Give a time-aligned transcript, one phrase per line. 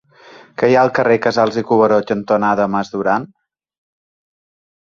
[0.61, 3.29] Què hi ha al carrer Casals i Cuberó cantonada Mas Duran?